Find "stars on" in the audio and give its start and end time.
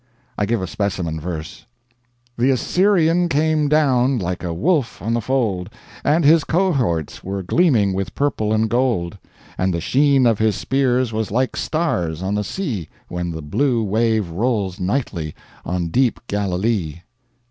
11.55-12.33